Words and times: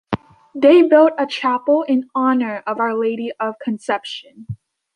They 0.55 0.81
built 0.81 1.11
a 1.19 1.27
chapel 1.27 1.83
in 1.83 2.09
honor 2.15 2.63
of 2.65 2.79
Our 2.79 2.95
Lady 2.95 3.31
of 3.39 3.59
Conception. 3.59 4.47